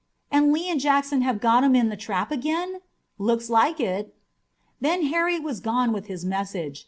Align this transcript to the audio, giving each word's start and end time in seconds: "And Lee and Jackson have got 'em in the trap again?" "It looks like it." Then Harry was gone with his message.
"And 0.31 0.51
Lee 0.51 0.67
and 0.67 0.79
Jackson 0.79 1.21
have 1.21 1.39
got 1.39 1.63
'em 1.63 1.75
in 1.75 1.89
the 1.89 1.95
trap 1.95 2.31
again?" 2.31 2.77
"It 2.77 2.83
looks 3.19 3.51
like 3.51 3.79
it." 3.79 4.15
Then 4.79 5.05
Harry 5.05 5.37
was 5.39 5.59
gone 5.59 5.93
with 5.93 6.07
his 6.07 6.25
message. 6.25 6.79